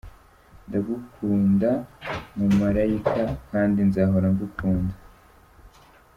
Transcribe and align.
Ndagukunda 0.67 1.71
mu 2.37 2.47
marayika 2.59 3.23
kandi 3.51 3.79
nzahora 3.87 4.27
ngukunda. 4.33 4.95